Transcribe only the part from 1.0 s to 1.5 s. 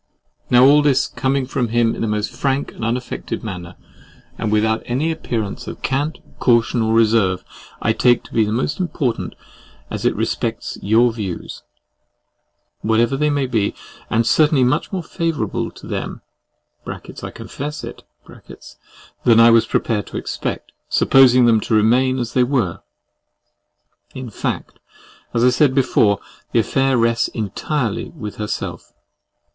coming